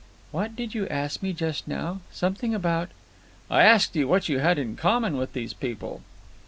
[0.31, 2.01] "What did you ask me just now?
[2.09, 2.89] Something about——"
[3.51, 6.01] "I asked you what you had in common with these people."